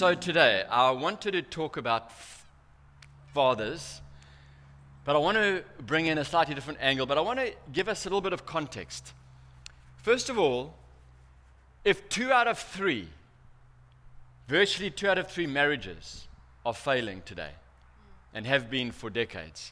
[0.00, 2.10] so today I wanted to talk about
[3.34, 4.00] fathers,
[5.04, 7.86] but I want to bring in a slightly different angle, but I want to give
[7.86, 9.12] us a little bit of context.
[9.98, 10.72] First of all,
[11.84, 13.08] if two out of three,
[14.48, 16.28] virtually two out of three marriages
[16.64, 17.50] are failing today
[18.32, 19.70] and have been for decades,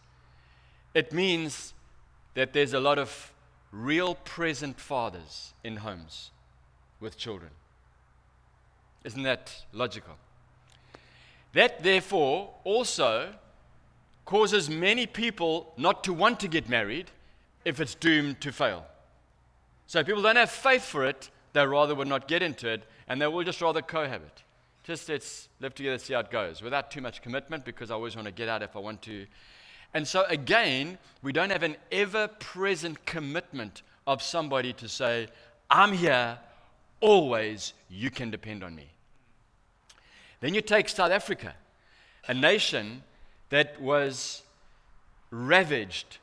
[0.93, 1.73] it means
[2.35, 3.33] that there's a lot of
[3.73, 6.33] real present fathers in homes
[7.01, 7.53] with children.
[9.09, 10.17] Isn't that logical?
[11.55, 13.33] That, therefore, also
[14.27, 17.11] causes many people not to want to get married
[17.65, 18.85] if it's doomed to fail.
[19.87, 23.19] So people don't have faith for it, they rather would not get into it, and
[23.19, 24.43] they will just rather cohabit.
[24.85, 28.15] Just let's live together, see how it goes, without too much commitment, because I always
[28.15, 29.25] want to get out if I want to.
[29.95, 35.29] And so, again, we don't have an ever present commitment of somebody to say,
[35.71, 36.39] I'm here,
[37.01, 38.91] always, you can depend on me.
[40.41, 41.55] Then you take South Africa,
[42.27, 43.03] a nation
[43.51, 44.43] that was
[45.31, 46.19] ravaged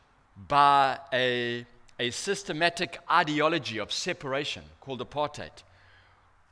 [0.47, 1.65] by a,
[1.99, 5.63] a systematic ideology of separation called apartheid.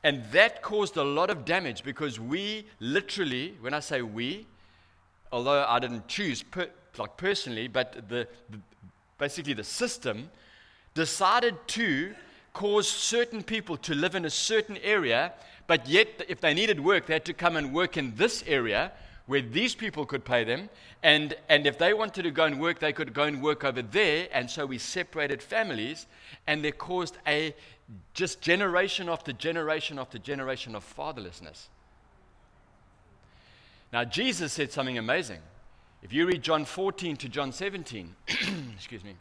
[0.04, 4.46] And that caused a lot of damage because we literally, when I say we,
[5.32, 6.68] although I didn't choose per,
[6.98, 8.60] like personally, but the, the,
[9.18, 10.30] basically the system
[10.94, 12.14] decided to
[12.54, 15.34] cause certain people to live in a certain area,
[15.68, 18.92] but yet if they needed work, they had to come and work in this area
[19.26, 20.70] where these people could pay them.
[21.02, 23.82] And, and if they wanted to go and work, they could go and work over
[23.82, 24.28] there.
[24.32, 26.08] And so we separated families,
[26.46, 27.56] and they caused a
[28.14, 31.68] just generation after generation after generation of fatherlessness.
[33.92, 35.40] Now, Jesus said something amazing.
[36.02, 38.16] If you read John 14 to John 17,
[38.76, 39.16] excuse me,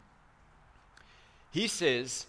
[1.51, 2.25] he says,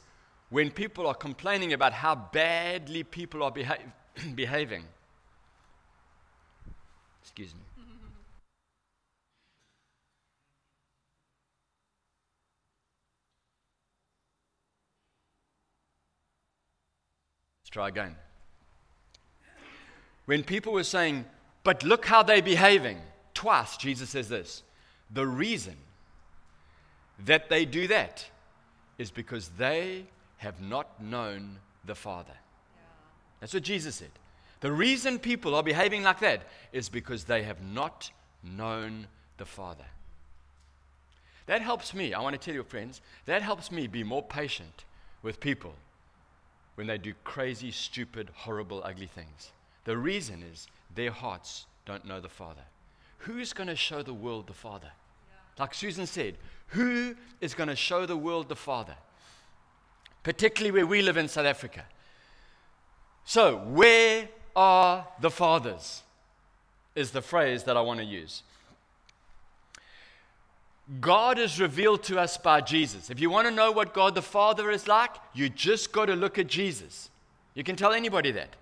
[0.51, 3.79] when people are complaining about how badly people are beha-
[4.35, 4.85] behaving,
[7.23, 7.61] excuse me.
[17.63, 18.17] Let's try again.
[20.27, 21.25] When people were saying,
[21.65, 22.99] but look how they're behaving,
[23.33, 24.63] twice Jesus says this.
[25.11, 25.77] The reason
[27.25, 28.25] that they do that
[28.99, 30.05] is because they
[30.39, 32.35] have not known the Father.
[33.41, 34.11] That's what Jesus said.
[34.61, 38.11] The reason people are behaving like that is because they have not
[38.43, 39.07] known
[39.37, 39.85] the Father.
[41.47, 44.85] That helps me, I want to tell you, friends, that helps me be more patient
[45.23, 45.75] with people
[46.77, 49.53] when they do crazy, stupid, horrible, ugly things.
[49.85, 52.63] The reason is their hearts don't know the Father.
[53.19, 54.91] Who's going to show the world the Father?
[55.59, 56.37] Like Susan said,
[56.69, 58.97] who is going to show the world the Father?
[60.23, 61.85] Particularly where we live in South Africa.
[63.25, 66.03] So, where are the fathers?
[66.95, 68.45] Is the phrase that I want to use.
[71.01, 73.11] God is revealed to us by Jesus.
[73.11, 76.15] If you want to know what God the Father is like, you just got to
[76.15, 77.11] look at Jesus.
[77.55, 78.55] You can tell anybody that.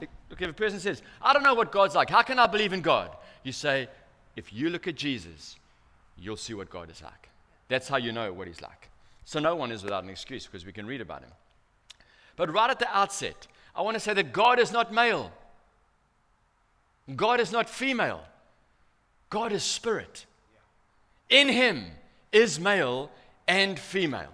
[0.00, 2.72] Look, if a person says, I don't know what God's like, how can I believe
[2.72, 3.16] in God?
[3.44, 3.88] You say,
[4.34, 5.56] if you look at Jesus,
[6.18, 7.28] you'll see what God is like.
[7.68, 8.88] That's how you know what He's like.
[9.24, 11.30] So no one is without an excuse because we can read about Him.
[12.36, 13.46] But right at the outset,
[13.76, 15.30] I want to say that God is not male,
[17.14, 18.24] God is not female,
[19.28, 20.24] God is spirit.
[21.28, 21.86] In Him
[22.32, 23.10] is male
[23.46, 24.32] and female.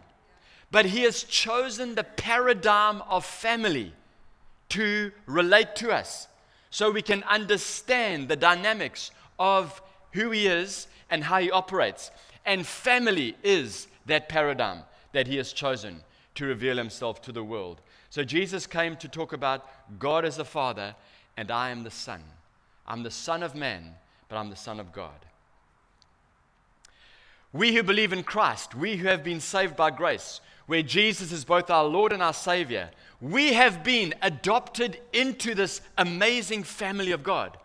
[0.71, 3.93] But He has chosen the paradigm of family
[4.71, 6.29] to relate to us
[6.71, 9.83] so we can understand the dynamics of
[10.13, 12.11] who He is and how He operates.
[12.47, 14.81] And family is that paradigm
[15.13, 16.01] that He has chosen
[16.37, 17.81] to reveal Himself to the world.
[18.13, 19.67] So Jesus came to talk about
[19.99, 20.95] God as the Father,
[21.39, 22.21] and I am the Son.
[22.87, 23.95] I'm the Son of man,
[24.29, 25.15] but I'm the Son of God.
[27.55, 31.47] We who believe in Christ, we who have been saved by grace, where Jesus is
[31.47, 32.91] both our Lord and our Savior,
[33.23, 37.57] we have been adopted into this amazing family of God.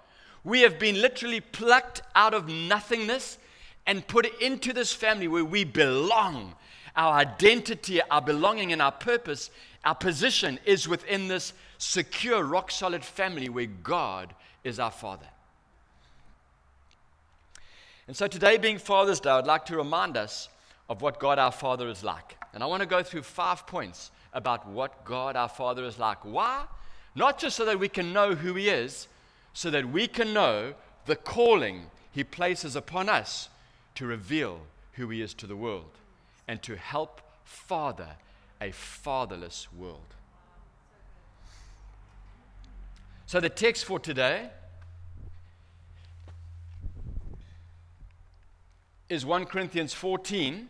[0.46, 3.38] We have been literally plucked out of nothingness
[3.86, 6.56] and put into this family where we belong.
[6.96, 9.52] Our identity, our belonging, and our purpose,
[9.88, 14.36] our position is within this secure, rock solid family where God
[14.66, 15.28] is our Father.
[18.06, 20.50] And so today, being Father's Day, I'd like to remind us
[20.90, 22.36] of what God our Father is like.
[22.54, 26.18] And I want to go through five points about what God our Father is like.
[26.26, 26.66] Why?
[27.16, 29.08] Not just so that we can know who He is,
[29.54, 30.74] so that we can know
[31.06, 33.48] the calling He places upon us
[33.96, 34.60] to reveal
[34.96, 35.92] who He is to the world
[36.46, 38.18] and to help father
[38.62, 40.16] a fatherless world.
[43.26, 44.50] So the text for today
[49.10, 50.70] is 1 Corinthians 14.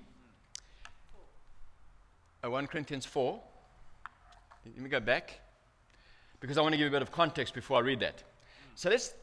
[2.43, 3.39] Uh, 1 Corinthians 4.
[4.65, 5.39] Let me go back
[6.39, 8.23] because I want to give you a bit of context before I read that.
[8.75, 9.13] So let's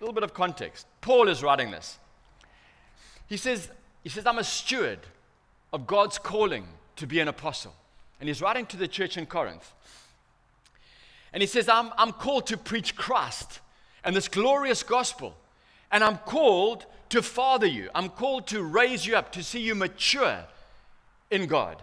[0.00, 0.86] a little bit of context.
[1.00, 1.98] Paul is writing this.
[3.26, 3.68] He says,
[4.02, 5.00] he says, I'm a steward
[5.72, 6.66] of God's calling
[6.96, 7.74] to be an apostle.
[8.20, 9.72] And he's writing to the church in Corinth.
[11.32, 13.60] And he says, I'm, I'm called to preach Christ
[14.04, 15.36] and this glorious gospel.
[15.92, 17.90] And I'm called to father you.
[17.94, 20.44] I'm called to raise you up, to see you mature
[21.30, 21.82] in God.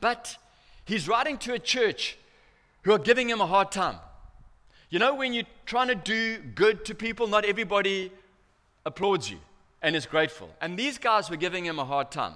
[0.00, 0.36] But
[0.84, 2.18] he's writing to a church
[2.82, 3.96] who are giving him a hard time.
[4.90, 8.12] You know, when you're trying to do good to people, not everybody
[8.84, 9.38] applauds you
[9.82, 10.50] and is grateful.
[10.60, 12.34] And these guys were giving him a hard time.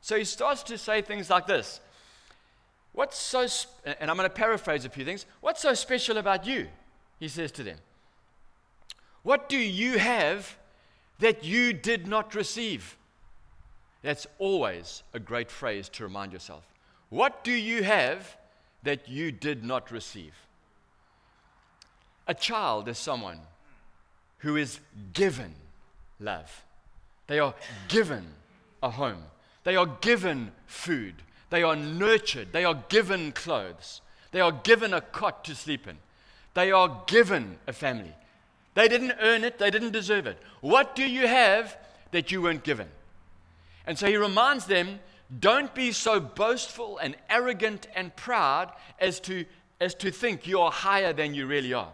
[0.00, 1.80] So he starts to say things like this
[2.92, 5.26] What's so, sp-, and I'm going to paraphrase a few things.
[5.40, 6.66] What's so special about you?
[7.20, 7.78] He says to them.
[9.22, 10.56] What do you have
[11.18, 12.96] that you did not receive?
[14.02, 16.64] That's always a great phrase to remind yourself.
[17.10, 18.36] What do you have
[18.82, 20.34] that you did not receive?
[22.26, 23.40] A child is someone
[24.38, 24.80] who is
[25.12, 25.54] given
[26.20, 26.64] love.
[27.26, 27.54] They are
[27.88, 28.26] given
[28.82, 29.24] a home.
[29.68, 31.16] They are given food.
[31.50, 32.54] They are nurtured.
[32.54, 34.00] They are given clothes.
[34.30, 35.98] They are given a cot to sleep in.
[36.54, 38.14] They are given a family.
[38.72, 40.38] They didn't earn it, they didn't deserve it.
[40.62, 41.76] What do you have
[42.12, 42.88] that you weren't given?
[43.86, 45.00] And so he reminds them
[45.38, 49.44] don't be so boastful and arrogant and proud as to,
[49.82, 51.92] as to think you are higher than you really are.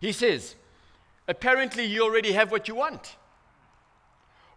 [0.00, 0.54] He says,
[1.26, 3.16] apparently you already have what you want.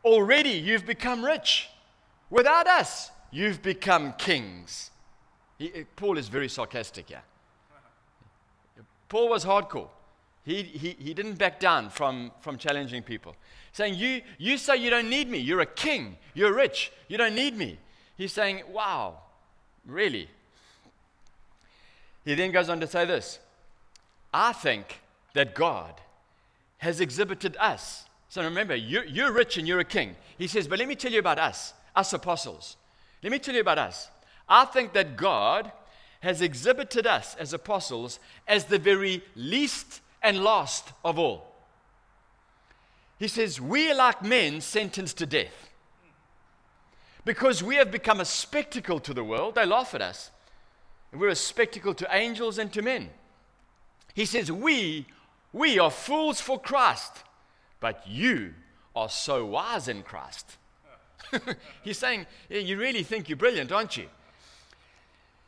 [0.04, 1.69] Already you've become rich.
[2.30, 4.92] Without us, you've become kings.
[5.57, 7.24] He, eh, Paul is very sarcastic here.
[9.10, 9.90] Paul was hardcore.
[10.46, 13.36] He, he, he didn't back down from, from challenging people.
[13.72, 15.38] Saying, you, you say you don't need me.
[15.38, 16.18] You're a king.
[16.34, 16.92] You're rich.
[17.07, 17.78] You don't need me.
[18.18, 19.19] He's saying, Wow,
[19.86, 20.30] really?
[22.25, 23.40] He then goes on to say this
[24.34, 25.01] I think
[25.34, 26.01] that God
[26.80, 30.15] has exhibited us so remember, you're, you're rich and you're a king.
[30.37, 32.77] He says, But let me tell you about us, us apostles.
[33.23, 34.07] Let me tell you about us.
[34.47, 35.71] I think that God
[36.21, 41.51] has exhibited us as apostles as the very least and last of all.
[43.17, 45.69] He says, We are like men sentenced to death.
[47.25, 50.29] Because we have become a spectacle to the world, they laugh at us.
[51.11, 53.09] We're a spectacle to angels and to men.
[54.13, 55.07] He says, We,
[55.51, 57.23] we are fools for Christ
[57.79, 58.53] but you
[58.95, 60.57] are so wise in Christ.
[61.83, 64.07] He's saying, yeah, You really think you're brilliant, aren't you?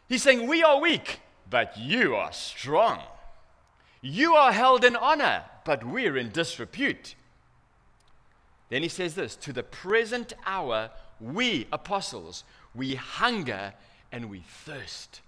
[0.07, 1.19] He's saying, We are weak,
[1.49, 3.01] but you are strong.
[4.01, 7.15] You are held in honor, but we're in disrepute.
[8.69, 10.89] Then he says this To the present hour,
[11.19, 12.43] we apostles,
[12.73, 13.73] we hunger
[14.11, 15.21] and we thirst.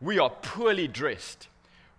[0.00, 1.48] We are poorly dressed.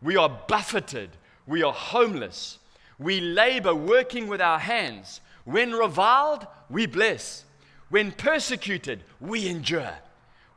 [0.02, 1.12] We are buffeted.
[1.46, 2.60] We are homeless.
[3.00, 5.22] We labor working with our hands.
[5.46, 7.46] When reviled, we bless.
[7.90, 9.96] When persecuted, we endure.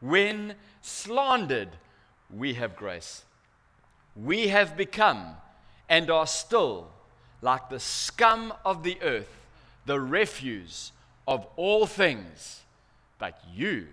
[0.00, 1.70] When slandered,
[2.28, 3.24] we have grace.
[4.16, 5.36] We have become
[5.88, 6.90] and are still
[7.40, 9.28] like the scum of the earth,
[9.86, 10.92] the refuse
[11.26, 12.60] of all things.
[13.18, 13.86] But you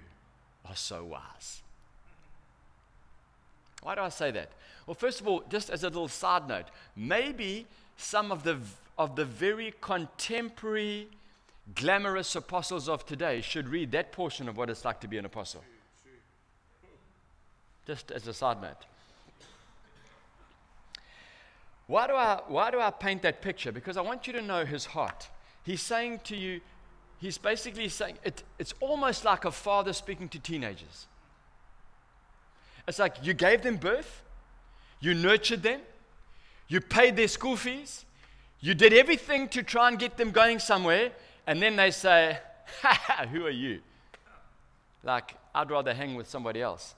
[0.67, 1.61] are so wise.
[3.81, 4.49] Why do I say that?
[4.85, 6.65] Well, first of all, just as a little side note,
[6.95, 7.67] maybe
[7.99, 8.57] some of the,
[8.97, 11.09] of the very contemporary,
[11.75, 15.25] glamorous apostles of today should read that portion of what it's like to be an
[15.25, 15.63] apostle.
[17.85, 18.85] Just as a side note.
[21.87, 23.71] Why do, I, why do I paint that picture?
[23.71, 25.27] Because I want you to know his heart.
[25.63, 26.61] He's saying to you,
[27.19, 31.07] he's basically saying, it, it's almost like a father speaking to teenagers.
[32.87, 34.23] It's like you gave them birth,
[35.01, 35.81] you nurtured them,
[36.69, 38.05] you paid their school fees.
[38.61, 41.11] You did everything to try and get them going somewhere.
[41.45, 42.37] And then they say,
[43.31, 43.81] who are you?
[45.03, 46.95] Like, I'd rather hang with somebody else.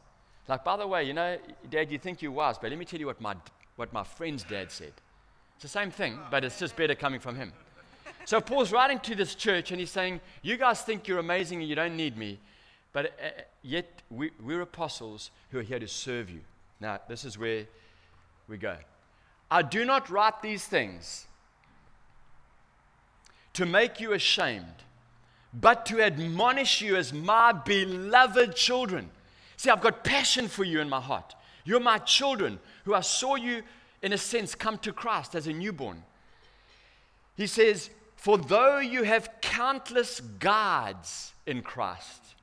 [0.47, 1.37] Like, by the way, you know,
[1.69, 3.35] Dad, you think you're wise, but let me tell you what my,
[3.77, 4.91] what my friend's dad said.
[5.55, 7.53] It's the same thing, but it's just better coming from him.
[8.25, 11.69] So Paul's writing to this church and he's saying, You guys think you're amazing and
[11.69, 12.39] you don't need me,
[12.91, 16.41] but uh, yet we, we're apostles who are here to serve you.
[16.79, 17.65] Now, this is where
[18.47, 18.75] we go.
[19.51, 21.27] I do not write these things
[23.53, 24.65] to make you ashamed,
[25.53, 29.09] but to admonish you as my beloved children.
[29.57, 31.35] See, I've got passion for you in my heart.
[31.65, 33.61] You're my children who I saw you,
[34.01, 36.01] in a sense, come to Christ as a newborn.
[37.35, 42.35] He says, For though you have countless guards in Christ,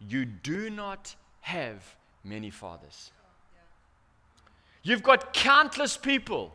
[0.00, 1.94] you do not have
[2.24, 3.12] many fathers.
[4.86, 6.54] You've got countless people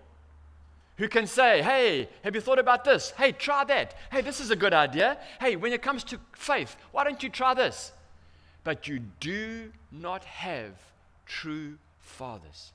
[0.95, 3.11] who can say, Hey, have you thought about this?
[3.17, 3.93] Hey, try that.
[4.09, 5.17] Hey, this is a good idea.
[5.41, 7.91] Hey, when it comes to faith, why don't you try this?
[8.63, 10.71] But you do not have
[11.25, 12.71] true fathers.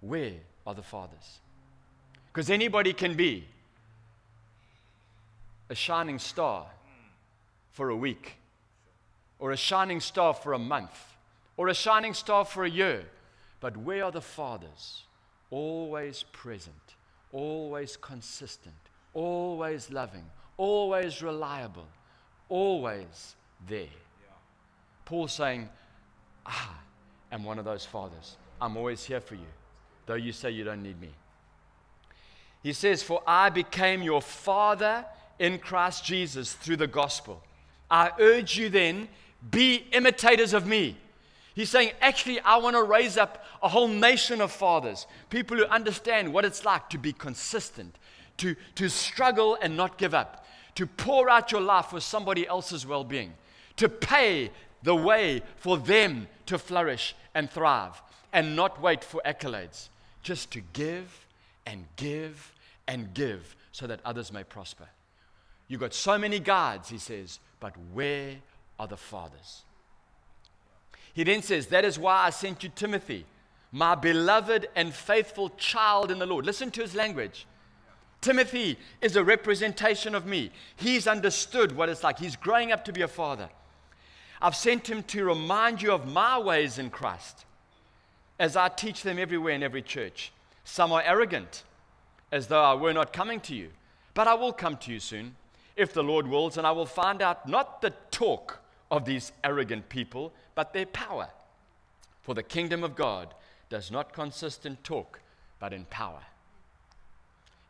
[0.00, 0.32] Where
[0.66, 1.38] are the fathers?
[2.32, 3.44] Because anybody can be
[5.70, 6.66] a shining star
[7.70, 8.38] for a week,
[9.38, 11.14] or a shining star for a month,
[11.56, 13.04] or a shining star for a year.
[13.64, 15.04] But where are the fathers?
[15.48, 16.96] Always present,
[17.32, 18.74] always consistent,
[19.14, 20.26] always loving,
[20.58, 21.86] always reliable,
[22.50, 23.84] always there.
[23.84, 24.34] Yeah.
[25.06, 25.70] Paul saying,
[26.44, 26.78] Ah,
[27.32, 28.36] I'm one of those fathers.
[28.60, 29.48] I'm always here for you,
[30.04, 31.08] though you say you don't need me.
[32.62, 35.06] He says, For I became your father
[35.38, 37.42] in Christ Jesus through the gospel.
[37.90, 39.08] I urge you then,
[39.50, 40.98] be imitators of me.
[41.54, 45.64] He's saying, actually, I want to raise up a whole nation of fathers, people who
[45.66, 47.94] understand what it's like to be consistent,
[48.38, 50.44] to, to struggle and not give up,
[50.74, 53.34] to pour out your life for somebody else's well being,
[53.76, 54.50] to pay
[54.82, 59.88] the way for them to flourish and thrive, and not wait for accolades,
[60.24, 61.26] just to give
[61.66, 62.52] and give
[62.88, 64.88] and give so that others may prosper.
[65.68, 68.34] You've got so many guards, he says, but where
[68.78, 69.62] are the fathers?
[71.14, 73.24] He then says, That is why I sent you Timothy,
[73.72, 76.44] my beloved and faithful child in the Lord.
[76.44, 77.46] Listen to his language.
[78.20, 80.50] Timothy is a representation of me.
[80.76, 82.18] He's understood what it's like.
[82.18, 83.48] He's growing up to be a father.
[84.40, 87.44] I've sent him to remind you of my ways in Christ
[88.38, 90.32] as I teach them everywhere in every church.
[90.64, 91.62] Some are arrogant,
[92.32, 93.70] as though I were not coming to you,
[94.14, 95.36] but I will come to you soon
[95.76, 99.88] if the Lord wills, and I will find out not the talk of these arrogant
[99.88, 101.28] people, but their power.
[102.22, 103.34] For the kingdom of God
[103.68, 105.20] does not consist in talk,
[105.58, 106.20] but in power.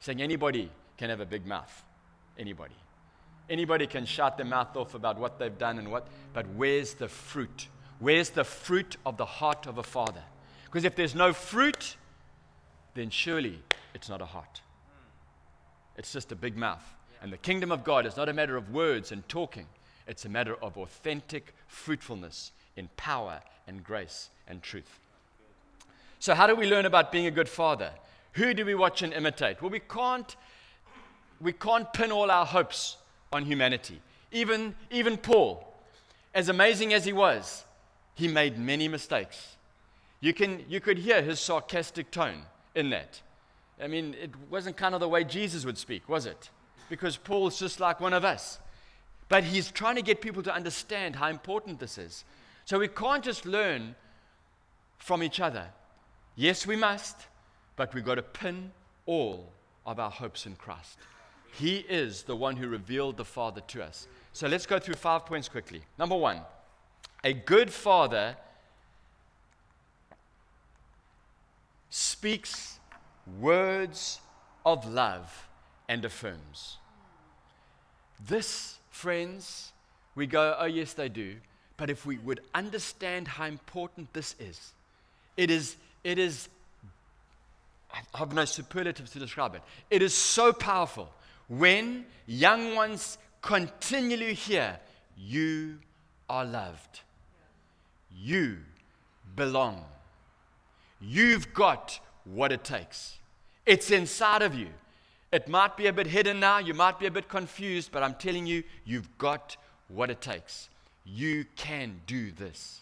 [0.01, 1.83] Saying anybody can have a big mouth.
[2.39, 2.75] Anybody.
[3.49, 7.09] Anybody can shout their mouth off about what they've done and what, but where's the
[7.09, 7.69] fruit?
[7.99, 10.23] Where's the fruit of the heart of a father?
[10.65, 11.97] Because if there's no fruit,
[12.95, 13.61] then surely
[13.95, 14.63] it's not a heart.
[15.97, 16.83] It's just a big mouth.
[17.23, 19.67] And the kingdom of God is not a matter of words and talking,
[20.07, 25.01] it's a matter of authentic fruitfulness in power and grace and truth.
[26.19, 27.91] So, how do we learn about being a good father?
[28.33, 29.61] Who do we watch and imitate?
[29.61, 30.35] Well, we can't,
[31.41, 32.97] we can't pin all our hopes
[33.33, 34.01] on humanity.
[34.33, 35.73] Even, even Paul,
[36.35, 37.65] as amazing as he was,
[38.15, 39.57] he made many mistakes.
[40.21, 42.43] You, can, you could hear his sarcastic tone
[42.75, 43.21] in that.
[43.81, 46.51] I mean, it wasn't kind of the way Jesus would speak, was it?
[46.89, 48.59] because Paul's just like one of us.
[49.29, 52.25] But he's trying to get people to understand how important this is.
[52.65, 53.95] So we can't just learn
[54.99, 55.67] from each other.
[56.37, 57.17] Yes, we must,
[57.77, 58.73] but we've got to pin
[59.07, 59.53] all
[59.87, 60.99] of our hopes in Christ.
[61.53, 64.09] He is the one who revealed the Father to us.
[64.33, 65.83] So let's go through five points quickly.
[65.99, 66.41] Number one,
[67.23, 68.37] a good father
[71.91, 72.81] speaks
[73.41, 74.21] words
[74.67, 75.49] of love
[75.89, 76.79] and affirms.
[78.27, 79.73] This, friends,
[80.15, 81.37] we go, oh, yes, they do.
[81.85, 84.73] But if we would understand how important this is,
[85.37, 86.49] it is, it is,
[87.93, 89.61] I have no superlatives to describe it.
[89.91, 91.11] It is so powerful
[91.47, 94.79] when young ones continually hear,
[95.15, 95.77] You
[96.27, 97.01] are loved,
[98.19, 98.61] you
[99.37, 99.85] belong,
[101.03, 103.19] you've got what it takes,
[103.67, 104.69] it's inside of you.
[105.31, 108.15] It might be a bit hidden now, you might be a bit confused, but I'm
[108.15, 110.71] telling you, you've got what it takes.
[111.05, 112.81] You can do this.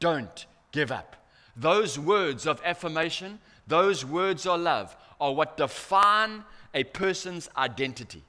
[0.00, 1.16] Don't give up.
[1.56, 8.22] Those words of affirmation, those words of love, are what define a person's identity.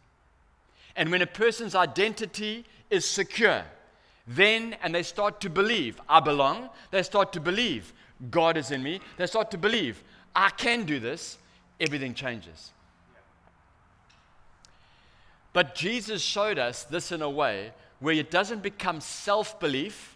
[0.95, 3.63] And when a person's identity is secure,
[4.27, 7.93] then, and they start to believe, I belong, they start to believe,
[8.31, 10.03] God is in me, they start to believe,
[10.35, 11.37] I can do this,
[11.79, 12.71] everything changes.
[15.53, 20.15] But Jesus showed us this in a way where it doesn't become self belief,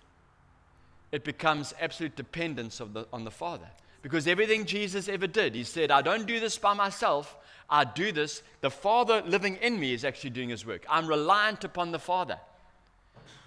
[1.12, 3.68] it becomes absolute dependence the, on the Father.
[4.02, 7.36] Because everything Jesus ever did, he said, I don't do this by myself,
[7.70, 8.42] I do this.
[8.62, 10.86] The Father living in me is actually doing his work.
[10.90, 12.40] I'm reliant upon the Father.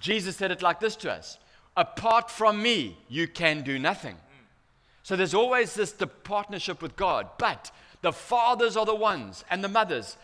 [0.00, 1.38] Jesus said it like this to us
[1.76, 4.16] Apart from me, you can do nothing.
[5.02, 7.70] So there's always this the partnership with God, but
[8.02, 10.16] the fathers are the ones and the mothers,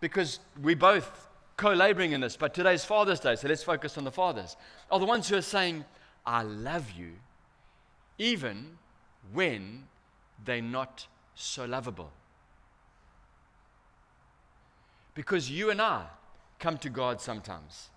[0.00, 1.25] because we both
[1.56, 2.36] co-laboring in this.
[2.36, 4.56] But today's Father's Day, so let's focus on the fathers.
[4.90, 5.84] Are the ones who are saying,
[6.24, 7.18] "I love you,"
[8.18, 8.78] even
[9.32, 9.88] when
[10.44, 12.12] they're not so lovable.
[15.14, 16.06] Because you and I
[16.58, 17.90] come to God sometimes,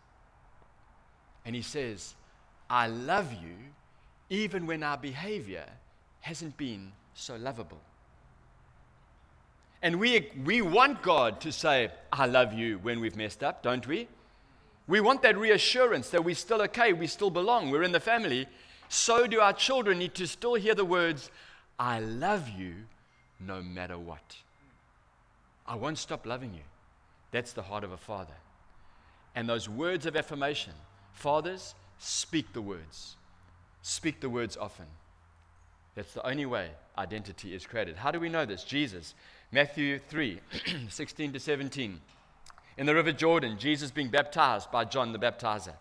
[1.45, 2.15] and He says,
[2.69, 3.73] "I love you,"
[4.29, 5.65] even when our behavior
[6.21, 7.81] hasn't been so lovable.
[9.81, 13.87] And we, we want God to say, I love you when we've messed up, don't
[13.87, 14.07] we?
[14.87, 18.47] We want that reassurance that we're still okay, we still belong, we're in the family.
[18.89, 21.29] So do our children need to still hear the words,
[21.77, 22.73] I love you
[23.39, 24.37] no matter what.
[25.67, 26.63] I won't stop loving you.
[27.31, 28.33] That's the heart of a father.
[29.35, 30.73] And those words of affirmation,
[31.13, 33.15] fathers, speak the words.
[33.83, 34.87] Speak the words often.
[35.95, 37.95] That's the only way identity is created.
[37.95, 38.63] How do we know this?
[38.63, 39.13] Jesus,
[39.51, 40.39] Matthew 3
[40.89, 41.99] 16 to 17.
[42.77, 45.73] In the river Jordan, Jesus being baptized by John the baptizer.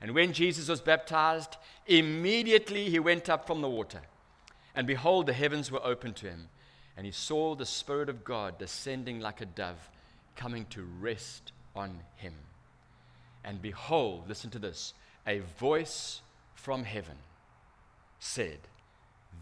[0.00, 4.02] And when Jesus was baptized, immediately he went up from the water.
[4.74, 6.48] And behold, the heavens were opened to him.
[6.96, 9.88] And he saw the Spirit of God descending like a dove,
[10.36, 12.34] coming to rest on him.
[13.44, 14.94] And behold, listen to this
[15.26, 16.20] a voice
[16.54, 17.16] from heaven
[18.18, 18.58] said,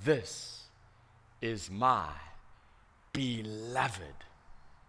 [0.04, 0.64] this
[1.40, 2.08] is my
[3.16, 4.24] beloved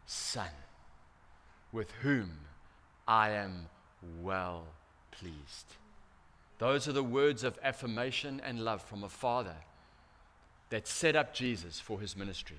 [0.05, 0.49] Son,
[1.71, 2.31] with whom
[3.07, 3.67] I am
[4.21, 4.65] well
[5.11, 5.75] pleased.
[6.59, 9.55] Those are the words of affirmation and love from a father
[10.69, 12.57] that set up Jesus for his ministry.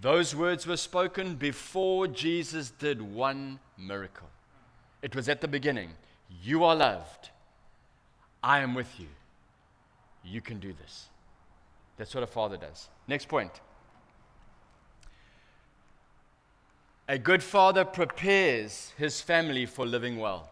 [0.00, 4.28] Those words were spoken before Jesus did one miracle.
[5.02, 5.90] It was at the beginning.
[6.42, 7.28] You are loved.
[8.42, 9.08] I am with you.
[10.24, 11.08] You can do this.
[11.98, 12.88] That's what a father does.
[13.06, 13.60] Next point.
[17.08, 20.48] A good father prepares his family for living well,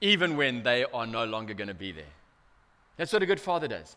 [0.00, 2.04] even when they are no longer going to be there.
[2.96, 3.96] That's what a good father does.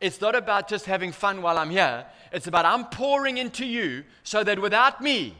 [0.00, 2.06] It's not about just having fun while I'm here.
[2.32, 5.34] It's about I'm pouring into you so that without me,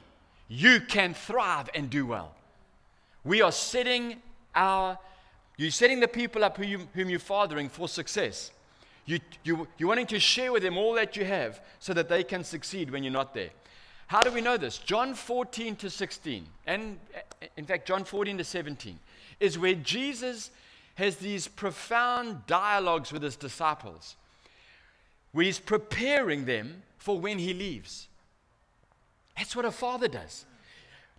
[0.49, 2.35] you can thrive and do well.
[3.23, 4.21] We are setting
[4.57, 4.99] our,
[5.57, 8.51] you're setting the people up who you, whom you're fathering for success.
[9.07, 12.25] You, you, you're wanting to share with them all that you have so that they
[12.25, 13.51] can succeed when you're not there.
[14.09, 14.79] How do we know this?
[14.79, 16.99] John 14 to 16, and
[17.59, 18.99] in fact, John 14 to 17,
[19.39, 20.51] is where Jesus
[20.95, 24.17] has these profound dialogues with his disciples,
[25.33, 28.09] where he's preparing them for when he leaves.
[29.37, 30.47] That's what a father does.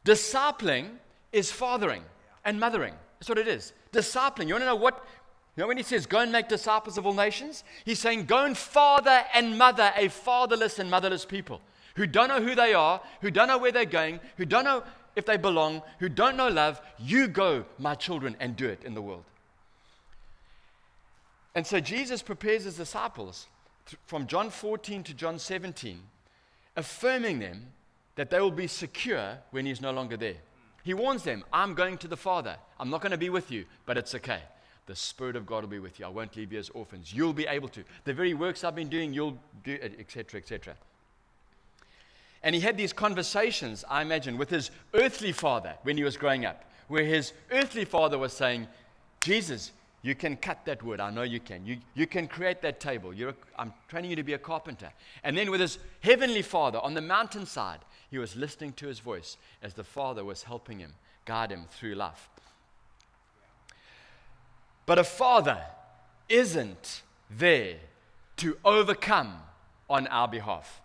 [0.04, 0.88] Discipling
[1.32, 2.02] is fathering
[2.44, 2.96] and mothering.
[3.20, 3.72] That's what it is.
[3.94, 4.48] Discipling.
[4.48, 5.06] You want to know what,
[5.56, 8.46] you know, when he says, go and make disciples of all nations, he's saying, go
[8.46, 11.62] and father and mother a fatherless and motherless people
[12.00, 14.84] who don't know who they are, who don't know where they're going, who don't know
[15.18, 16.80] if they belong, who don't know love.
[16.98, 19.26] You go, my children, and do it in the world.
[21.54, 23.48] And so Jesus prepares his disciples
[24.06, 26.00] from John 14 to John 17,
[26.78, 27.66] affirming them
[28.16, 30.38] that they will be secure when he's no longer there.
[30.86, 32.56] He warns them, I'm going to the Father.
[32.80, 34.40] I'm not going to be with you, but it's okay
[34.86, 36.06] the Spirit of God will be with you.
[36.06, 37.14] I won't leave you as orphans.
[37.14, 37.84] You'll be able to.
[38.06, 40.76] The very works I've been doing, you'll do etc., etc.
[42.44, 46.46] And he had these conversations, I imagine, with his earthly father when he was growing
[46.46, 48.68] up, where his earthly father was saying,
[49.22, 49.72] Jesus,
[50.02, 51.02] you can cut that wood.
[51.02, 51.66] I know you can.
[51.66, 53.12] You, you can create that table.
[53.12, 54.90] A, I'm training you to be a carpenter.
[55.24, 59.38] And then with his heavenly father on the mountainside, he was listening to his voice
[59.62, 60.94] as the father was helping him,
[61.26, 62.30] guide him through life.
[64.86, 65.62] But a father
[66.30, 67.76] isn't there
[68.38, 69.34] to overcome
[69.90, 70.82] on our behalf.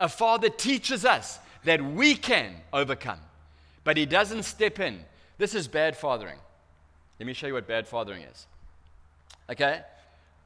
[0.00, 3.20] A father teaches us that we can overcome,
[3.84, 5.00] but he doesn't step in.
[5.38, 6.38] This is bad fathering.
[7.18, 8.46] Let me show you what bad fathering is.
[9.50, 9.82] Okay?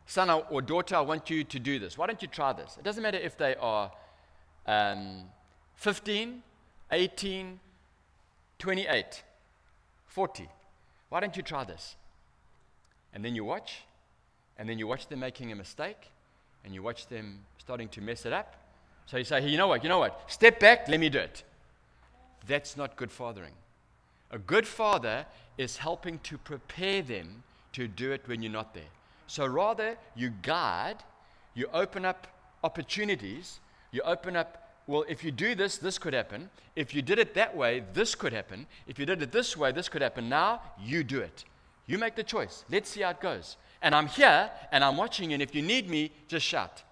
[0.07, 1.97] Son or daughter, I want you to do this.
[1.97, 2.77] Why don't you try this?
[2.77, 3.93] It doesn't matter if they are
[4.67, 5.23] um,
[5.77, 6.43] 15,
[6.91, 7.61] 18,
[8.59, 9.23] 28,
[10.07, 10.49] 40.
[11.09, 11.97] Why don't you try this?
[13.13, 13.83] And then you watch,
[14.59, 16.11] and then you watch them making a mistake,
[16.65, 18.57] and you watch them starting to mess it up.
[19.07, 20.21] So you say, hey, you know what, you know what?
[20.29, 21.43] Step back, let me do it.
[22.47, 23.53] That's not good fathering.
[24.31, 25.27] A good father
[25.59, 28.83] is helping to prepare them to do it when you're not there.
[29.27, 30.97] So rather, you guide,
[31.55, 32.27] you open up
[32.63, 33.61] opportunities,
[33.93, 36.51] you open up well, if you do this, this could happen.
[36.77, 38.67] If you did it that way, this could happen.
[38.87, 40.29] If you did it this way, this could happen.
[40.29, 41.45] Now, you do it.
[41.87, 42.65] You make the choice.
[42.71, 43.57] Let's see how it goes.
[43.81, 46.83] and I'm here and I'm watching, and if you need me, just shout.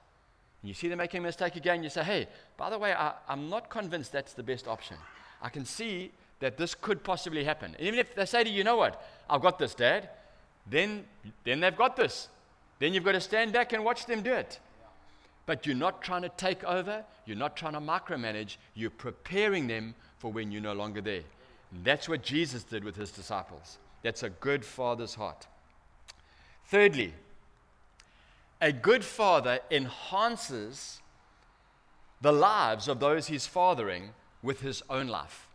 [0.62, 3.12] And you see them making a mistake again, you say, hey, by the way, I,
[3.29, 4.96] I'm not convinced that's the best option.
[5.42, 7.75] I can see that this could possibly happen.
[7.79, 10.09] And even if they say to you, you know what, I've got this, Dad,
[10.68, 11.05] then,
[11.44, 12.29] then they've got this.
[12.79, 14.61] Then you've got to stand back and watch them do it.
[15.46, 19.94] But you're not trying to take over, you're not trying to micromanage, you're preparing them
[20.18, 21.22] for when you're no longer there.
[21.72, 23.79] And that's what Jesus did with his disciples.
[24.03, 25.46] That's a good father's heart.
[26.66, 27.12] Thirdly,
[28.62, 31.01] a good father enhances
[32.20, 35.48] the lives of those he's fathering with his own life.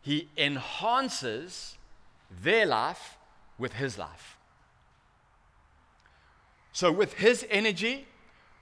[0.00, 1.76] He enhances
[2.42, 3.18] their life
[3.58, 4.38] with his life.
[6.72, 8.06] So, with his energy,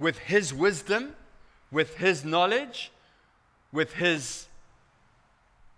[0.00, 1.14] with his wisdom,
[1.70, 2.90] with his knowledge,
[3.70, 4.48] with his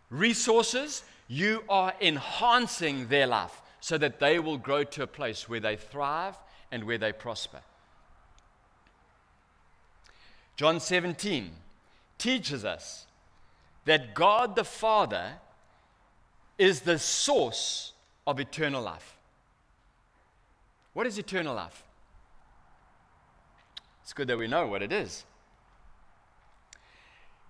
[0.09, 5.61] resources, you are enhancing their life so that they will grow to a place where
[5.61, 6.37] they thrive
[6.73, 7.61] and where they prosper.
[10.61, 11.53] John 17
[12.19, 13.07] teaches us
[13.87, 15.37] that God the Father
[16.59, 17.95] is the source
[18.27, 19.17] of eternal life.
[20.93, 21.83] What is eternal life?
[24.03, 25.25] It's good that we know what it is.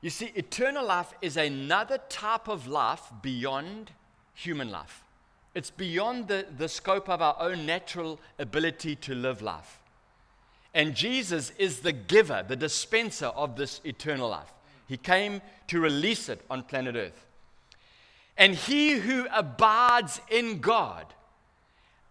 [0.02, 3.90] You see, eternal life is another type of life beyond
[4.34, 5.02] human life.
[5.56, 9.79] It's beyond the, the scope of our own natural ability to live life.
[10.74, 14.52] And Jesus is the giver, the dispenser of this eternal life.
[14.86, 17.26] He came to release it on planet Earth.
[18.36, 21.06] And he who abides in God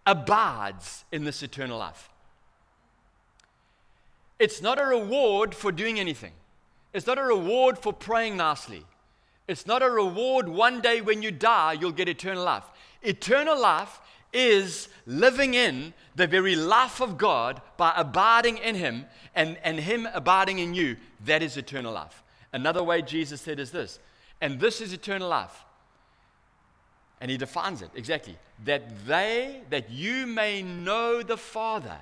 [0.06, 2.08] abides in this eternal life.
[4.38, 6.32] It's not a reward for doing anything.
[6.92, 8.84] It's not a reward for praying nicely.
[9.46, 12.64] It's not a reward one day when you die, you'll get eternal life.
[13.02, 14.00] Eternal life
[14.32, 20.08] is living in the very life of God by abiding in Him and, and Him
[20.12, 20.96] abiding in you.
[21.24, 22.22] That is eternal life.
[22.52, 23.98] Another way Jesus said is this,
[24.40, 25.64] and this is eternal life.
[27.20, 31.98] And He defines it exactly that they, that you may know the Father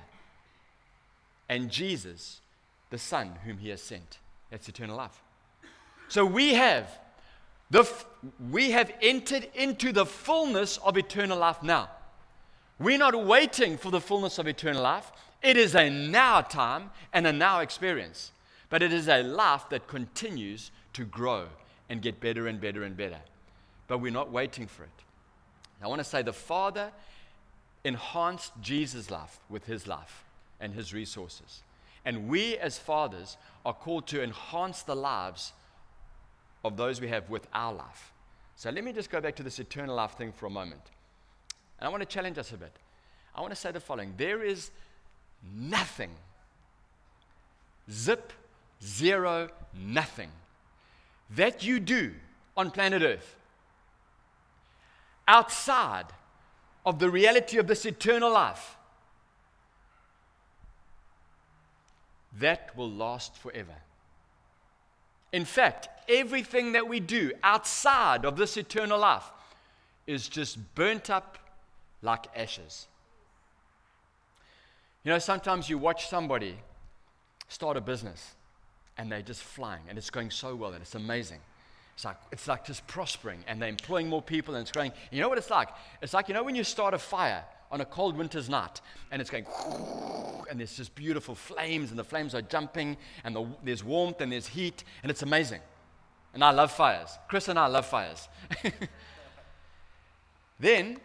[1.47, 2.41] and Jesus,
[2.89, 4.19] the Son, whom He has sent.
[4.49, 5.21] That's eternal life.
[6.07, 6.89] So we have
[7.69, 7.87] the,
[8.49, 11.89] we have entered into the fullness of eternal life now.
[12.79, 15.11] We're not waiting for the fullness of eternal life.
[15.41, 18.31] It is a now time and a now experience.
[18.69, 21.47] But it is a life that continues to grow
[21.89, 23.19] and get better and better and better.
[23.87, 24.89] But we're not waiting for it.
[25.81, 26.91] I want to say the Father
[27.83, 30.23] enhanced Jesus' life with his life
[30.59, 31.63] and his resources.
[32.05, 35.53] And we, as fathers, are called to enhance the lives
[36.63, 38.11] of those we have with our life.
[38.55, 40.81] So let me just go back to this eternal life thing for a moment.
[41.79, 42.73] And I want to challenge us a bit.
[43.33, 44.71] I want to say the following there is
[45.55, 46.11] nothing,
[47.89, 48.33] zip,
[48.83, 50.29] zero, nothing
[51.35, 52.13] that you do
[52.57, 53.35] on planet Earth
[55.27, 56.07] outside
[56.85, 58.75] of the reality of this eternal life
[62.39, 63.75] that will last forever.
[65.31, 69.31] In fact, everything that we do outside of this eternal life
[70.07, 71.37] is just burnt up
[72.01, 72.87] like ashes.
[75.03, 76.55] You know, sometimes you watch somebody
[77.47, 78.35] start a business
[78.97, 81.39] and they're just flying and it's going so well and it's amazing.
[81.95, 84.91] It's like, it's like just prospering and they're employing more people and it's growing.
[85.11, 85.69] You know what it's like?
[86.01, 88.81] It's like, you know, when you start a fire on a cold winter's night
[89.11, 89.45] and it's going
[90.49, 94.31] and there's just beautiful flames and the flames are jumping and the, there's warmth and
[94.31, 95.61] there's heat and it's amazing.
[96.33, 97.17] And I love fires.
[97.27, 98.27] Chris and I love fires.
[100.59, 100.99] then,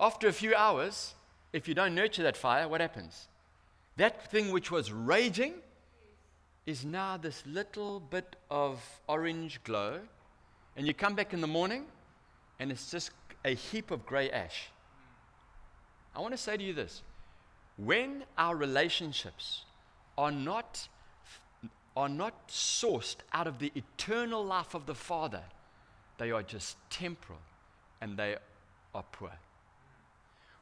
[0.00, 1.14] after a few hours,
[1.52, 3.28] if you don't nurture that fire, what happens?
[3.96, 5.54] That thing which was raging
[6.64, 10.00] is now this little bit of orange glow.
[10.76, 11.84] And you come back in the morning
[12.58, 13.10] and it's just
[13.44, 14.70] a heap of gray ash.
[16.14, 17.02] I want to say to you this
[17.76, 19.64] when our relationships
[20.16, 20.88] are not,
[21.96, 25.42] are not sourced out of the eternal life of the Father,
[26.18, 27.38] they are just temporal
[28.00, 28.36] and they
[28.94, 29.32] are poor.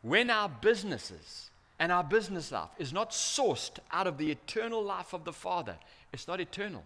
[0.03, 5.13] When our businesses and our business life is not sourced out of the eternal life
[5.13, 5.77] of the Father,
[6.13, 6.85] it's not eternal.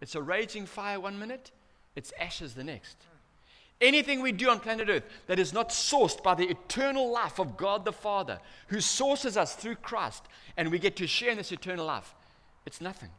[0.00, 1.50] It's a raging fire one minute,
[1.94, 2.96] it's ashes the next.
[3.80, 7.56] Anything we do on planet Earth that is not sourced by the eternal life of
[7.56, 8.38] God the Father,
[8.68, 10.22] who sources us through Christ,
[10.56, 12.14] and we get to share in this eternal life,
[12.64, 13.10] it's nothing.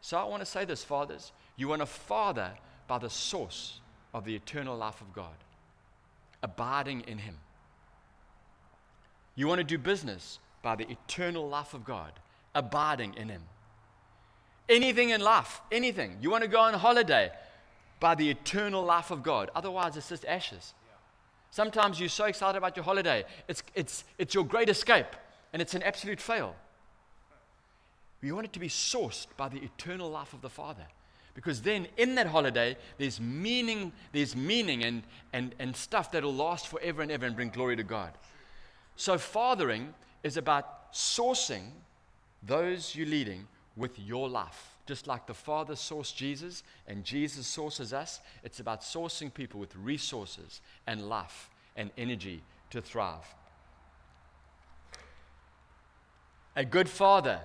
[0.00, 1.32] So I want to say this, fathers.
[1.56, 2.52] You want to father
[2.88, 3.80] by the source
[4.14, 5.34] of the eternal life of God,
[6.42, 7.36] abiding in Him.
[9.34, 12.12] You want to do business by the eternal life of God,
[12.54, 13.42] abiding in Him.
[14.68, 16.16] Anything in life, anything.
[16.20, 17.30] You want to go on holiday
[18.00, 19.50] by the eternal life of God.
[19.54, 20.74] Otherwise, it's just ashes.
[21.50, 25.06] Sometimes you're so excited about your holiday, it's, it's, it's your great escape,
[25.52, 26.56] and it's an absolute fail.
[28.22, 30.86] We want it to be sourced by the eternal life of the Father.
[31.34, 36.68] Because then in that holiday, there's meaning, there's meaning and, and, and stuff that'll last
[36.68, 38.12] forever and ever and bring glory to God.
[38.96, 41.70] So fathering is about sourcing
[42.42, 44.76] those you're leading with your life.
[44.86, 49.74] Just like the Father sourced Jesus and Jesus sources us, it's about sourcing people with
[49.76, 53.34] resources and life and energy to thrive.
[56.56, 57.40] A good father,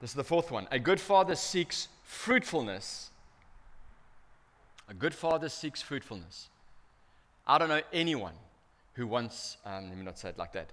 [0.00, 0.66] this is the fourth one.
[0.72, 3.10] A good father seeks fruitfulness.
[4.88, 6.48] A good father seeks fruitfulness.
[7.46, 8.34] I don't know anyone
[8.94, 10.72] who wants, um, let me not say it like that.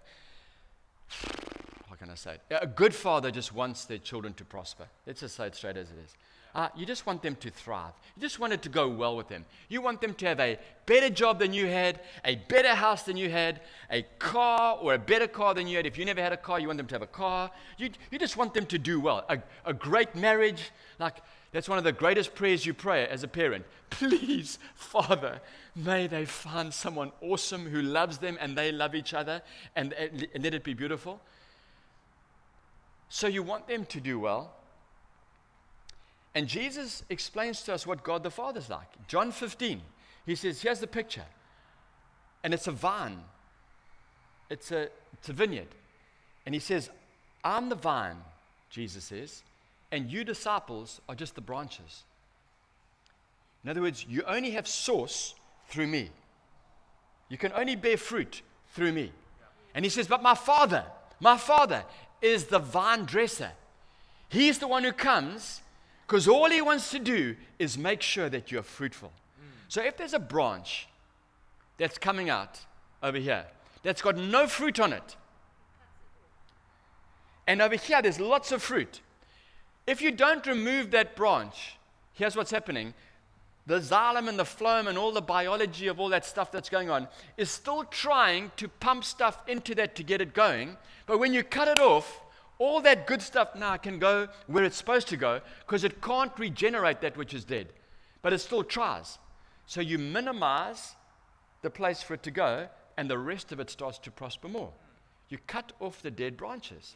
[1.89, 2.41] How can I say it?
[2.61, 4.87] A good father just wants their children to prosper.
[5.07, 6.15] Let's just say it straight as it is.
[6.55, 7.93] Uh, you just want them to thrive.
[8.15, 9.45] You just want it to go well with them.
[9.67, 10.57] You want them to have a
[10.87, 14.97] better job than you had, a better house than you had, a car or a
[14.97, 15.85] better car than you had.
[15.85, 17.51] If you never had a car, you want them to have a car.
[17.77, 19.25] You, you just want them to do well.
[19.29, 20.71] A, a great marriage.
[20.97, 21.17] Like,
[21.51, 23.65] that's one of the greatest prayers you pray as a parent.
[23.91, 25.41] Please, Father,
[25.75, 29.41] may they find someone awesome who loves them and they love each other
[29.75, 31.21] and, and let it be beautiful.
[33.09, 34.53] So you want them to do well.
[36.35, 39.07] And Jesus explains to us what God the Father is like.
[39.07, 39.81] John 15,
[40.25, 41.25] he says, Here's the picture.
[42.43, 43.19] And it's a vine,
[44.49, 45.67] it's a, it's a vineyard.
[46.45, 46.89] And he says,
[47.43, 48.17] I'm the vine,
[48.69, 49.43] Jesus says,
[49.91, 52.03] and you disciples are just the branches.
[53.63, 55.35] In other words, you only have source
[55.67, 56.09] through me.
[57.27, 58.41] You can only bear fruit
[58.73, 59.11] through me.
[59.75, 60.85] And he says, But my Father,
[61.19, 61.83] my Father
[62.21, 63.51] is the vine dresser.
[64.29, 65.61] He's the one who comes
[66.09, 69.09] because all he wants to do is make sure that you're fruitful.
[69.09, 69.51] Mm.
[69.67, 70.87] So if there's a branch
[71.77, 72.61] that's coming out
[73.03, 73.45] over here
[73.83, 75.15] that's got no fruit on it,
[77.45, 79.01] and over here there's lots of fruit,
[79.85, 81.77] if you don't remove that branch,
[82.13, 82.95] here's what's happening.
[83.67, 86.89] The xylem and the phloem and all the biology of all that stuff that's going
[86.89, 90.75] on is still trying to pump stuff into that to get it going.
[91.05, 92.19] But when you cut it off,
[92.59, 96.37] all that good stuff now can go where it's supposed to go because it can't
[96.37, 97.69] regenerate that which is dead,
[98.21, 99.17] but it still tries.
[99.65, 100.95] So you minimize
[101.61, 102.67] the place for it to go,
[102.97, 104.71] and the rest of it starts to prosper more.
[105.29, 106.95] You cut off the dead branches.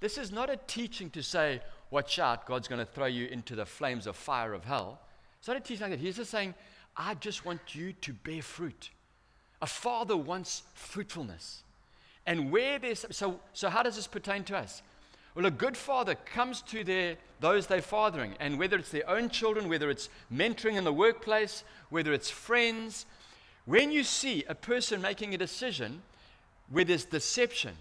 [0.00, 3.54] This is not a teaching to say, watch out, God's going to throw you into
[3.54, 5.00] the flames of fire of hell.
[5.38, 6.00] It's not a teaching like that.
[6.00, 6.54] He's just saying,
[6.96, 8.90] I just want you to bear fruit.
[9.60, 11.64] A father wants fruitfulness.
[12.30, 14.82] And where there's, so, so how does this pertain to us?
[15.34, 19.30] Well, a good father comes to their, those they're fathering, and whether it's their own
[19.30, 23.04] children, whether it's mentoring in the workplace, whether it's friends,
[23.64, 26.02] when you see a person making a decision
[26.68, 27.72] where there's deception,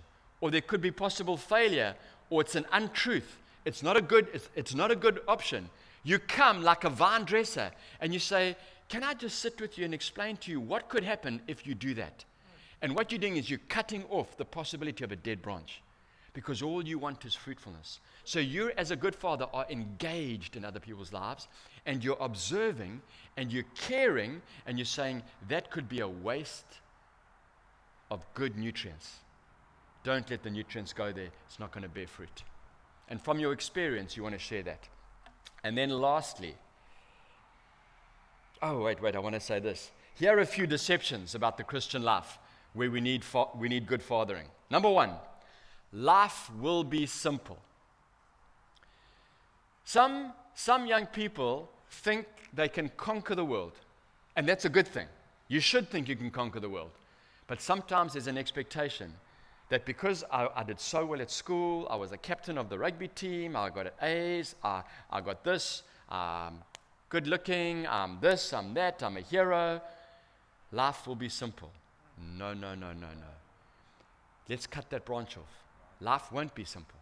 [0.42, 1.94] or there could be possible failure,
[2.32, 5.70] or it's an untruth, it's not a good, it's, it's not a good option.
[6.02, 7.70] You come like a vine dresser
[8.02, 8.56] and you say,
[8.88, 11.76] Can I just sit with you and explain to you what could happen if you
[11.76, 12.26] do that?
[12.82, 15.82] And what you're doing is you're cutting off the possibility of a dead branch
[16.34, 18.00] because all you want is fruitfulness.
[18.24, 21.48] So you, as a good father, are engaged in other people's lives
[21.86, 23.02] and you're observing
[23.36, 26.80] and you're caring and you're saying that could be a waste
[28.12, 29.18] of good nutrients.
[30.04, 32.44] Don't let the nutrients go there, it's not going to bear fruit.
[33.10, 34.88] And from your experience, you want to share that.
[35.64, 36.56] And then lastly,
[38.62, 39.92] oh, wait, wait, I want to say this.
[40.16, 42.38] Here are a few deceptions about the Christian life
[42.74, 44.48] where we need, fa- we need good fathering.
[44.70, 45.12] Number one,
[45.92, 47.58] life will be simple.
[49.86, 53.74] Some, some young people think they can conquer the world,
[54.36, 55.08] and that's a good thing.
[55.48, 56.92] You should think you can conquer the world.
[57.48, 59.12] But sometimes there's an expectation
[59.70, 62.78] that because I, I, did so well at school, I was a captain of the
[62.78, 66.60] rugby team, I got A's, I, I got this, um,
[67.10, 69.82] good looking, I'm this, I'm that, I'm a hero.
[70.72, 71.72] Life will be simple.
[72.38, 73.34] No, no, no, no, no.
[74.48, 75.64] Let's cut that branch off.
[76.02, 76.98] Life won't be simple.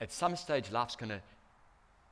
[0.00, 1.20] At some stage, life's gonna,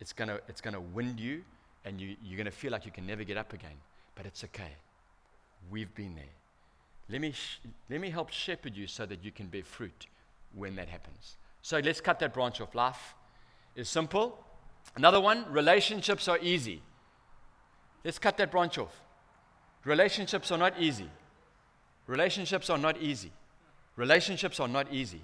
[0.01, 1.45] it's gonna, it's gonna wind you,
[1.85, 3.77] and you, you're gonna feel like you can never get up again.
[4.15, 4.73] But it's okay.
[5.71, 6.25] We've been there.
[7.09, 10.07] Let me, sh- let me help shepherd you so that you can bear fruit
[10.55, 11.37] when that happens.
[11.63, 12.75] So let's cut that branch off.
[12.75, 13.15] Life
[13.77, 14.45] is simple.
[14.97, 16.83] Another one, relationships are easy.
[18.05, 19.01] Let's cut that branch off.
[19.85, 21.11] Relationships are not easy.
[22.07, 23.33] Relationships are not easy.
[23.97, 25.21] Relationships are not easy,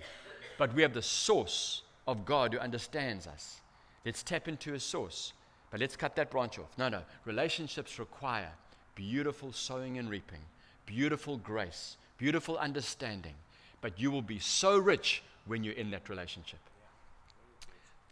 [0.58, 3.60] but we have the source of God who understands us.
[4.04, 5.32] Let's tap into his source,
[5.70, 6.76] but let's cut that branch off.
[6.78, 7.02] No, no.
[7.24, 8.50] Relationships require
[8.94, 10.40] beautiful sowing and reaping,
[10.86, 13.34] beautiful grace, beautiful understanding,
[13.80, 16.58] but you will be so rich when you're in that relationship.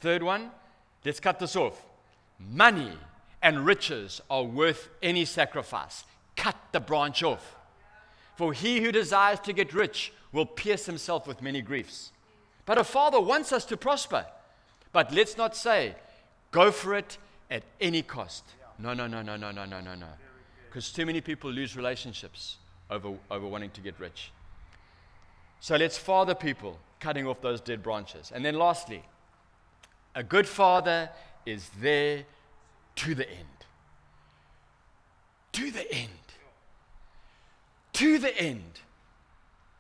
[0.00, 0.50] Third one,
[1.04, 1.82] let's cut this off.
[2.38, 2.92] Money
[3.42, 6.04] and riches are worth any sacrifice.
[6.36, 7.56] Cut the branch off.
[8.40, 12.10] For he who desires to get rich will pierce himself with many griefs.
[12.64, 14.24] But a father wants us to prosper.
[14.94, 15.94] But let's not say,
[16.50, 17.18] go for it
[17.50, 18.44] at any cost.
[18.78, 20.06] No, no, no, no, no, no, no, no, no.
[20.66, 22.56] Because too many people lose relationships
[22.88, 24.32] over, over wanting to get rich.
[25.60, 28.32] So let's father people cutting off those dead branches.
[28.34, 29.04] And then lastly,
[30.14, 31.10] a good father
[31.44, 32.24] is there
[32.96, 33.66] to the end.
[35.52, 36.08] To the end.
[37.94, 38.80] To the end.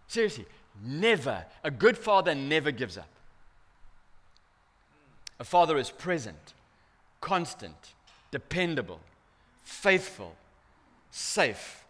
[0.08, 0.46] Seriously,
[0.84, 3.08] never, a good father never gives up.
[5.38, 6.54] A father is present,
[7.20, 7.94] constant,
[8.30, 9.00] dependable,
[9.64, 10.34] faithful,
[11.10, 11.84] safe.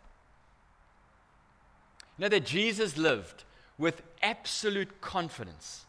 [2.16, 3.44] You know that Jesus lived
[3.78, 5.86] with absolute confidence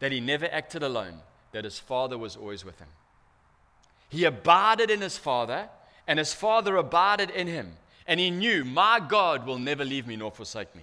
[0.00, 1.20] that he never acted alone,
[1.52, 2.88] that his Father was always with him.
[4.08, 5.68] He abided in his Father,
[6.06, 7.76] and his Father abided in him.
[8.06, 10.82] And he knew, My God will never leave me nor forsake me.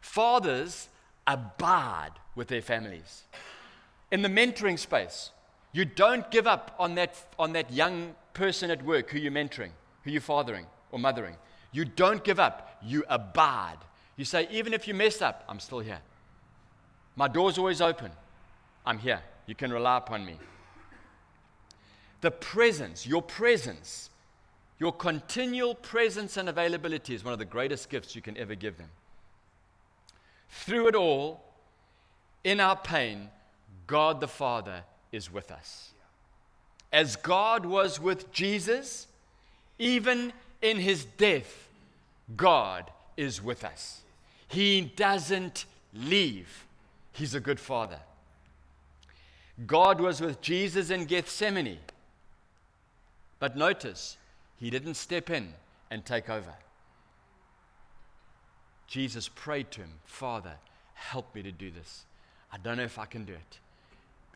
[0.00, 0.88] Fathers
[1.26, 3.22] abide with their families.
[4.10, 5.30] In the mentoring space,
[5.72, 9.70] you don't give up on that, on that young person at work who you're mentoring,
[10.04, 11.36] who you're fathering or mothering.
[11.72, 13.78] You don't give up, you abide.
[14.16, 16.00] You say, even if you mess up, I'm still here.
[17.16, 18.10] My door's always open.
[18.84, 19.20] I'm here.
[19.46, 20.36] You can rely upon me.
[22.20, 24.10] The presence, your presence,
[24.78, 28.76] your continual presence and availability is one of the greatest gifts you can ever give
[28.76, 28.88] them.
[30.50, 31.42] Through it all,
[32.44, 33.30] in our pain,
[33.86, 35.90] God the Father is with us.
[36.92, 39.06] As God was with Jesus,
[39.78, 41.68] even in his death,
[42.36, 44.02] God is with us.
[44.48, 46.66] He doesn't leave.
[47.12, 47.98] He's a good father.
[49.66, 51.78] God was with Jesus in Gethsemane.
[53.38, 54.16] But notice,
[54.58, 55.52] he didn't step in
[55.90, 56.54] and take over.
[58.86, 60.54] Jesus prayed to him, Father,
[60.94, 62.04] help me to do this.
[62.52, 63.58] I don't know if I can do it.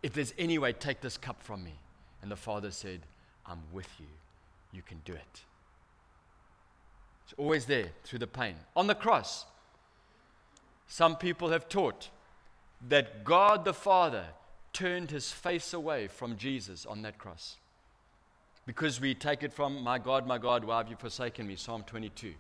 [0.03, 1.75] If there's any way, take this cup from me.
[2.23, 3.01] And the Father said,
[3.47, 4.07] I'm with you.
[4.73, 5.41] You can do it.
[7.25, 8.57] It's always there through the pain.
[8.77, 9.47] On the cross,
[10.89, 12.09] some people have taught
[12.89, 14.25] that God the Father
[14.73, 17.57] turned his face away from Jesus on that cross.
[18.71, 21.57] Because we take it from, My God, my God, why have you forsaken me?
[21.57, 22.35] Psalm 22.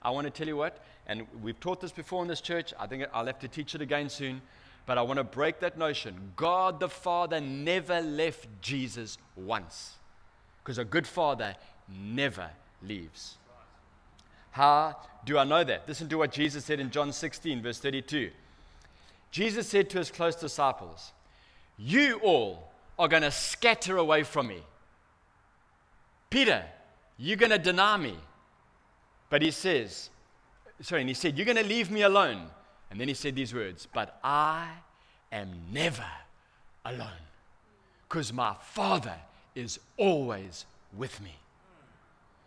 [0.00, 2.72] I want to tell you what, and we've taught this before in this church.
[2.78, 4.42] I think I'll have to teach it again soon.
[4.86, 6.14] But I want to break that notion.
[6.36, 9.94] God the Father never left Jesus once.
[10.62, 11.56] Because a good father
[11.88, 12.48] never
[12.80, 13.34] leaves.
[14.52, 15.88] How do I know that?
[15.88, 18.30] Listen to what Jesus said in John 16, verse 32.
[19.32, 21.10] Jesus said to his close disciples,
[21.76, 24.62] You all are going to scatter away from me.
[26.30, 26.64] Peter,
[27.18, 28.16] you're going to deny me.
[29.30, 30.10] But he says,
[30.80, 32.46] sorry, and he said, You're going to leave me alone.
[32.90, 34.68] And then he said these words, But I
[35.32, 36.06] am never
[36.84, 37.26] alone
[38.08, 39.14] because my Father
[39.54, 41.34] is always with me.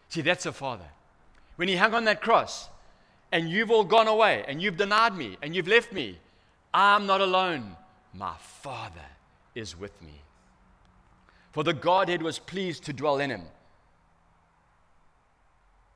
[0.07, 0.85] See, that's a Father.
[1.57, 2.69] When he hung on that cross,
[3.31, 6.17] and you've all gone away, and you've denied me, and you've left me,
[6.73, 7.75] I'm not alone.
[8.13, 9.05] My Father
[9.53, 10.21] is with me.
[11.51, 13.43] For the Godhead was pleased to dwell in him.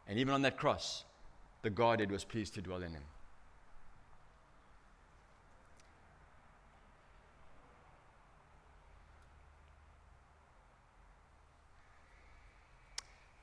[0.08, 1.06] And even on that cross,
[1.62, 3.04] the Godhead was pleased to dwell in him.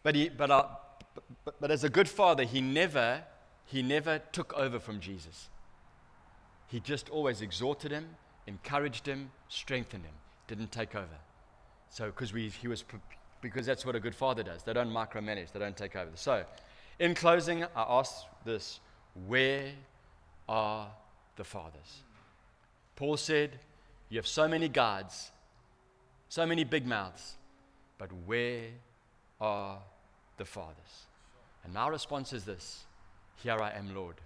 [0.02, 0.64] But, he, but, uh,
[1.44, 3.22] but, but as a good father, he never,
[3.66, 5.48] he never took over from Jesus.
[6.68, 8.08] He just always exhorted him,
[8.46, 10.14] encouraged him, strengthened him,
[10.48, 11.18] didn't take over.
[11.90, 12.84] So, because he was,
[13.40, 14.62] because that's what a good father does.
[14.62, 16.10] They don't micromanage, they don't take over.
[16.14, 16.44] So,
[16.98, 18.80] in closing, I ask this
[19.26, 19.72] where
[20.48, 20.88] are
[21.36, 22.02] the fathers?
[22.96, 23.58] Paul said,
[24.08, 25.30] You have so many guards,
[26.28, 27.36] so many big mouths,
[27.98, 28.64] but where
[29.40, 29.78] are
[30.36, 31.06] the fathers.
[31.64, 32.84] And my response is this
[33.42, 34.16] Here I am, Lord.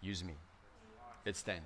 [0.00, 0.34] Use me.
[1.24, 1.64] Let's stand.